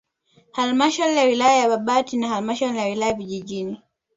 [0.51, 3.81] Halmashauri ya wilaya ya Babati na halmashauri ya wilaya ya vijijini